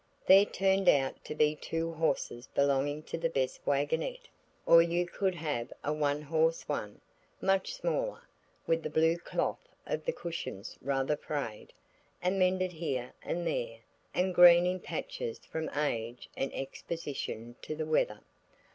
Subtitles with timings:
[0.25, 4.29] There turned out to be two horses belonging to the best waggonette,
[4.65, 7.01] or you could have a one horse one,
[7.39, 8.23] much smaller,
[8.65, 11.71] with the blue cloth of the cushions rather frayed,
[12.19, 17.85] and mended here and there, and green in patches from age and exposition to the
[17.85, 18.21] weather.